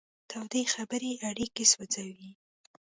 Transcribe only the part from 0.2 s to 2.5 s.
تودې خبرې اړیکې سوځوي.